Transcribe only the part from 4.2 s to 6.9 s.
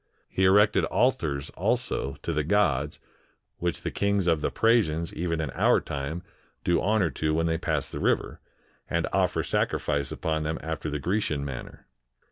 of the Praesians even in our time do